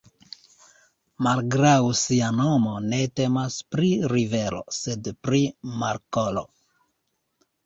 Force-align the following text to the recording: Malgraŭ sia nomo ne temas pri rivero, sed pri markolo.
Malgraŭ 1.25 1.73
sia 1.99 2.29
nomo 2.37 2.71
ne 2.93 3.01
temas 3.21 3.59
pri 3.75 3.91
rivero, 4.15 4.63
sed 4.79 5.11
pri 5.29 5.43
markolo. 5.85 6.45